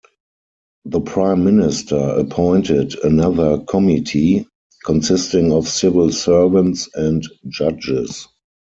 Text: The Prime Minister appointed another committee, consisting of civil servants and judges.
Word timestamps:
The 0.85 0.99
Prime 1.01 1.43
Minister 1.43 1.95
appointed 1.95 2.95
another 3.03 3.59
committee, 3.59 4.47
consisting 4.83 5.53
of 5.53 5.67
civil 5.67 6.11
servants 6.11 6.89
and 6.95 7.23
judges. 7.47 8.27